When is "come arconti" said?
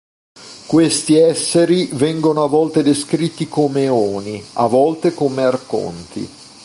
5.13-6.27